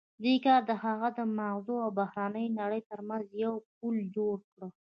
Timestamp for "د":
0.69-0.71, 1.17-1.19